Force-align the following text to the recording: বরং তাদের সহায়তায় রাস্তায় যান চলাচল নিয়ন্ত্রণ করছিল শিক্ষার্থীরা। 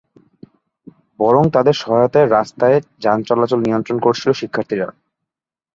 বরং 1.19 1.43
তাদের 1.49 1.75
সহায়তায় 1.81 2.27
রাস্তায় 2.27 2.77
যান 2.99 3.19
চলাচল 3.23 3.59
নিয়ন্ত্রণ 3.61 3.97
করছিল 3.99 4.29
শিক্ষার্থীরা। 4.31 4.87